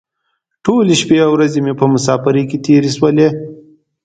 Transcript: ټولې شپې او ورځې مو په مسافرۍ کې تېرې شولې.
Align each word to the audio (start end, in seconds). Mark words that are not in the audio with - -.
ټولې 0.65 0.93
شپې 1.01 1.17
او 1.25 1.31
ورځې 1.35 1.59
مو 1.65 1.73
په 1.79 1.85
مسافرۍ 1.93 2.43
کې 2.49 2.57
تېرې 2.65 2.89
شولې. 2.97 3.27